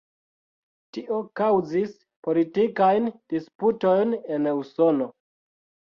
[0.97, 1.93] Tio kaŭzis
[2.27, 5.13] politikajn disputojn en Usono.